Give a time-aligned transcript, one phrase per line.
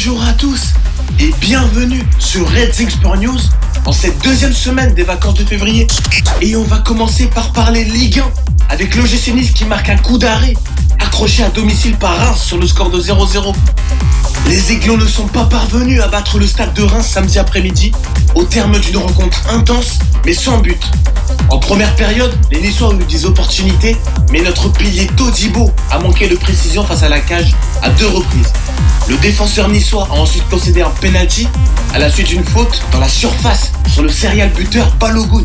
[0.00, 0.74] Bonjour à tous
[1.18, 3.40] et bienvenue sur Red Things Sport News
[3.84, 5.88] en cette deuxième semaine des vacances de février.
[6.40, 8.24] Et on va commencer par parler Ligue 1
[8.68, 10.54] avec l'OGC Nice qui marque un coup d'arrêt
[11.00, 13.52] accroché à domicile par Reims sur le score de 0-0.
[14.46, 17.90] Les Aiglons ne sont pas parvenus à battre le stade de Reims samedi après-midi
[18.36, 20.80] au terme d'une rencontre intense mais sans but.
[21.48, 23.96] En première période, les Niçois ont eu des opportunités,
[24.30, 27.52] mais notre pilier Todibo a manqué de précision face à la cage
[27.82, 28.52] à deux reprises.
[29.08, 31.48] Le défenseur niçois a ensuite concédé un penalty
[31.94, 35.44] à la suite d'une faute dans la surface sur le serial buteur Balogun.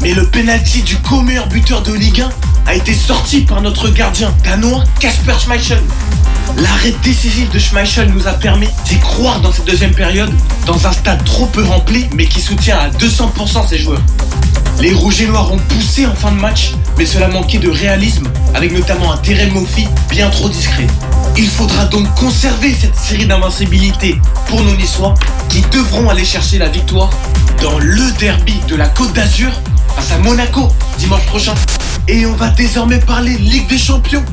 [0.00, 2.30] Mais le penalty du co-meilleur buteur de Ligue 1
[2.66, 5.82] a été sorti par notre gardien danois Kasper Schmeichel.
[6.56, 10.32] L'arrêt décisif de Schmeichel nous a permis d'y croire dans cette deuxième période,
[10.64, 14.02] dans un stade trop peu rempli mais qui soutient à 200% ses joueurs.
[14.80, 18.28] Les Rouges et Noirs ont poussé en fin de match, mais cela manquait de réalisme,
[18.54, 20.86] avec notamment un Terem Moffi bien trop discret.
[21.36, 25.14] Il faudra donc conserver cette série d'invincibilité pour nos Niçois,
[25.48, 27.10] qui devront aller chercher la victoire
[27.62, 29.50] dans le derby de la Côte d'Azur
[29.96, 31.54] face à Monaco dimanche prochain.
[32.08, 34.24] Et on va désormais parler Ligue des Champions,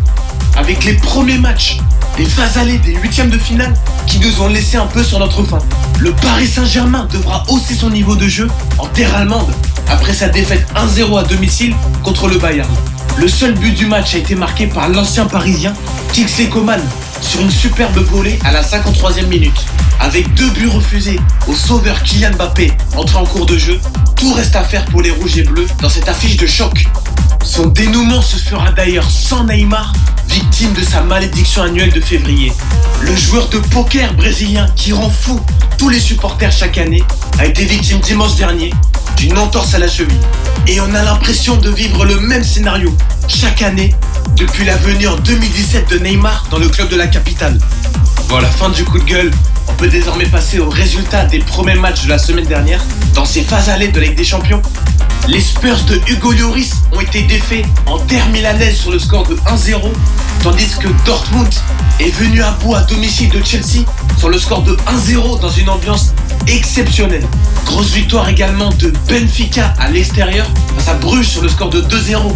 [0.57, 1.77] avec les premiers matchs
[2.17, 3.73] des phases allées des huitièmes de finale
[4.05, 5.59] qui nous ont laissé un peu sur notre faim.
[5.99, 9.53] Le Paris Saint-Germain devra hausser son niveau de jeu en terre allemande
[9.91, 12.69] après sa défaite 1-0 à domicile contre le Bayern.
[13.17, 15.73] Le seul but du match a été marqué par l'ancien parisien
[16.13, 16.81] Kingsley Coman
[17.21, 19.65] sur une superbe volée à la 53e minute.
[19.99, 23.79] Avec deux buts refusés au sauveur Kylian Mbappé entré en cours de jeu,
[24.15, 26.87] tout reste à faire pour les rouges et bleus dans cette affiche de choc.
[27.43, 29.93] Son dénouement se fera d'ailleurs sans Neymar,
[30.31, 32.53] victime de sa malédiction annuelle de février.
[33.01, 35.39] Le joueur de poker brésilien qui rend fou
[35.77, 37.03] tous les supporters chaque année
[37.37, 38.71] a été victime dimanche dernier
[39.17, 40.21] d'une entorse à la cheville.
[40.67, 42.95] Et on a l'impression de vivre le même scénario
[43.27, 43.93] chaque année
[44.37, 47.59] depuis la venue en 2017 de Neymar dans le club de la capitale.
[48.29, 49.31] Voilà, fin du coup de gueule.
[49.67, 52.81] On peut désormais passer aux résultats des premiers matchs de la semaine dernière
[53.13, 54.61] dans ces phases allées de la Ligue des Champions.
[55.27, 59.35] Les Spurs de Hugo Lloris ont été défaits en terre milanaise sur le score de
[59.35, 59.75] 1-0,
[60.43, 61.47] tandis que Dortmund
[61.99, 63.85] est venu à bout à domicile de Chelsea
[64.17, 66.13] sur le score de 1-0 dans une ambiance
[66.47, 67.25] exceptionnelle.
[67.65, 72.33] Grosse victoire également de Benfica à l'extérieur face à Bruges sur le score de 2-0.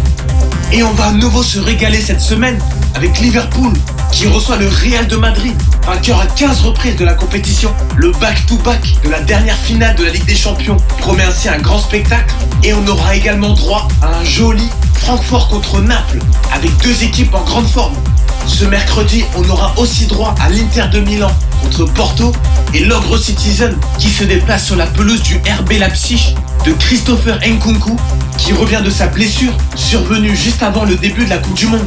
[0.72, 2.58] Et on va à nouveau se régaler cette semaine
[2.94, 3.72] avec Liverpool
[4.16, 5.54] qui reçoit le Real de Madrid,
[5.84, 7.70] vainqueur à 15 reprises de la compétition.
[7.96, 11.78] Le back-to-back de la dernière finale de la Ligue des Champions promet ainsi un grand
[11.78, 12.34] spectacle
[12.64, 16.20] et on aura également droit à un joli Francfort contre Naples
[16.54, 17.94] avec deux équipes en grande forme.
[18.46, 21.30] Ce mercredi, on aura aussi droit à l'Inter de Milan
[21.62, 22.32] contre Porto
[22.72, 26.34] et l'Ogre Citizen qui se déplace sur la pelouse du RB Leipzig
[26.64, 27.94] de Christopher Nkunku
[28.38, 31.84] qui revient de sa blessure survenue juste avant le début de la Coupe du Monde.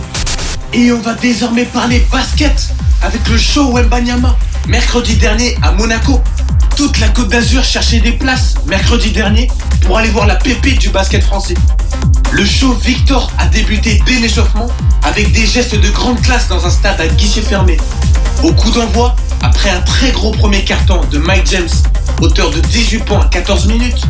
[0.74, 2.70] Et on va désormais parler basket
[3.02, 4.38] avec le show Wembanyama
[4.68, 6.22] mercredi dernier à Monaco.
[6.78, 9.50] Toute la Côte d'Azur cherchait des places mercredi dernier
[9.86, 11.56] pour aller voir la pépite du basket français.
[12.32, 14.68] Le show Victor a débuté dès l'échauffement
[15.04, 17.78] avec des gestes de grande classe dans un stade à guichet fermé.
[18.44, 21.70] Au coup d'envoi, après un très gros premier carton de Mike James,
[22.22, 24.04] auteur de 18 points à 14 minutes,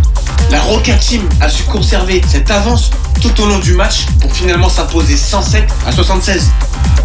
[0.51, 2.91] la Roca Team a su conserver cette avance
[3.21, 6.51] tout au long du match pour finalement s'imposer 107 à 76.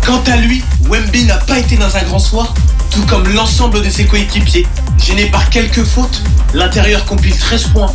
[0.05, 2.55] Quant à lui, Wemby n'a pas été dans un grand soir,
[2.91, 4.67] tout comme l'ensemble de ses coéquipiers.
[4.99, 6.23] Gêné par quelques fautes,
[6.53, 7.93] l'intérieur compile 13 points,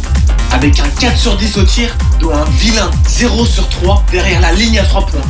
[0.52, 4.52] avec un 4 sur 10 au tir, dont un vilain 0 sur 3 derrière la
[4.52, 5.22] ligne à 3 points.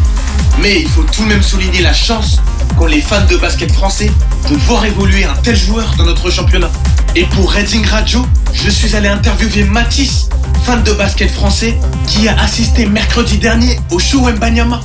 [0.62, 2.40] Mais il faut tout de même souligner la chance
[2.78, 4.12] qu'ont les fans de basket français
[4.50, 6.72] de voir évoluer un tel joueur dans notre championnat.
[7.20, 10.30] Et pour Redding Radio, je suis allé interviewer Mathis,
[10.64, 14.80] fan de basket français, qui a assisté mercredi dernier au show Mbanyama.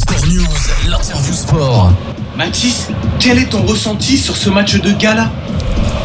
[0.00, 1.92] Sport News, l'interview sport.
[2.36, 2.88] Mathis,
[3.20, 5.30] quel est ton ressenti sur ce match de gala?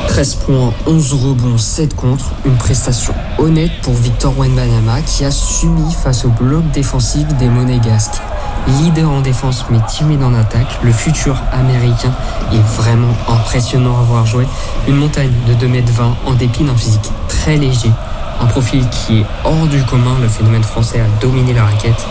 [0.10, 2.26] 13 points, 11 rebonds, 7 contre.
[2.46, 8.22] Une prestation honnête pour Victor Wenbanyama qui a subi face au bloc défensif des Monégasques.
[8.68, 12.14] Leader en défense mais timide en attaque, le futur américain
[12.54, 14.46] est vraiment impressionnant à voir jouer.
[14.88, 17.92] Une montagne de 2m20 en dépit d'un physique très léger.
[18.40, 22.06] Un profil qui est hors du commun, le phénomène français a dominé la raquette.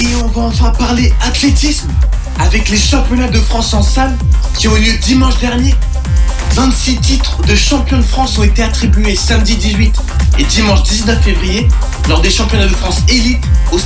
[0.00, 1.88] Et on va enfin parler athlétisme
[2.38, 4.16] avec les championnats de France en salle
[4.56, 5.74] qui ont eu lieu dimanche dernier.
[6.52, 9.94] 26 titres de champion de France ont été attribués samedi 18
[10.38, 11.68] et dimanche 19 février
[12.08, 13.44] lors des championnats de France élite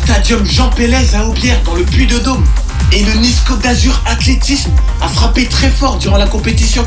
[0.08, 2.42] stadium Jean Pélez à Aubière dans le Puy-de-Dôme.
[2.94, 3.12] Et le
[3.46, 4.70] Côte d'Azur Athlétisme
[5.02, 6.82] a frappé très fort durant la compétition.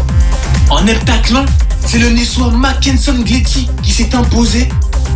[0.72, 1.46] En heptathlon,
[1.86, 4.68] c'est le niçois Mackenson Gletty qui s'est imposé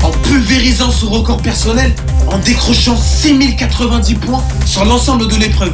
[0.04, 1.96] en pulvérisant son record personnel
[2.28, 5.74] en décrochant 6090 points sur l'ensemble de l'épreuve.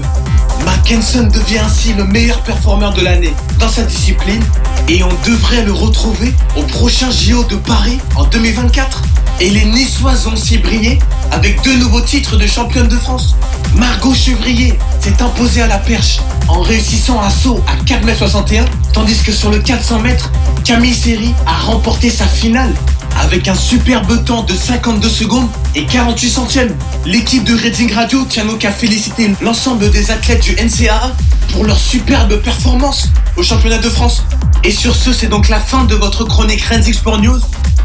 [0.63, 4.43] Mackenson devient ainsi le meilleur performeur de l'année dans sa discipline
[4.87, 9.01] et on devrait le retrouver au prochain JO de Paris en 2024.
[9.41, 10.99] Et les Niçoises ont aussi brillé
[11.31, 13.35] avec deux nouveaux titres de championne de France.
[13.75, 19.31] Margot Chevrier s'est imposée à la perche en réussissant un saut à 4m61, tandis que
[19.31, 20.31] sur le 400 mètres,
[20.63, 22.71] Camille Seri a remporté sa finale
[23.19, 26.75] avec un superbe temps de 52 secondes et 48 centièmes.
[27.07, 31.13] L'équipe de Reading Radio tient donc à féliciter l'ensemble des athlètes du NCAA
[31.51, 34.23] pour leur superbe performance au championnat de France.
[34.63, 37.39] Et sur ce, c'est donc la fin de votre chronique Reading Sport News.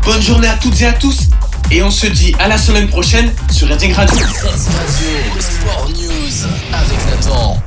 [0.04, 1.30] Bonne journée à toutes et à tous.
[1.70, 4.24] Et on se dit à la semaine prochaine sur Reading Radio.
[4.24, 7.60] Radio, News avec Nathan.